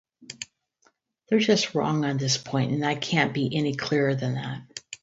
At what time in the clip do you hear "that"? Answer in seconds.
4.33-4.63